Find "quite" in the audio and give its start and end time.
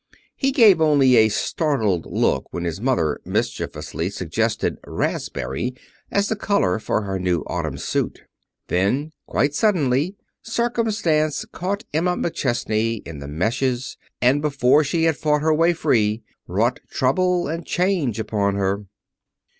9.27-9.53